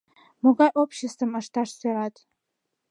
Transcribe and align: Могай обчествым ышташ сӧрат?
Могай 0.41 0.71
обчествым 0.81 1.31
ышташ 1.41 1.69
сӧрат? 1.79 2.15